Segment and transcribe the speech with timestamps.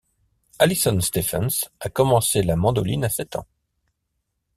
[0.57, 3.45] Alison Stephens a commencé la mandoline à sept ans.